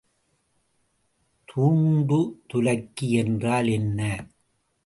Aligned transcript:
தூண்டுதுலக்கி 1.47 3.09
என்றால் 3.09 3.67
என்ன? 3.67 4.27